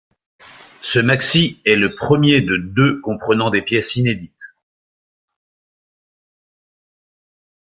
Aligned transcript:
Ce 0.81 0.97
maxi 0.97 1.61
est 1.63 1.75
le 1.75 1.93
premier 1.93 2.41
de 2.41 2.57
deux 2.57 2.99
comprenant 3.01 3.51
des 3.51 3.61
pièces 3.61 3.95
inédites. 3.97 4.55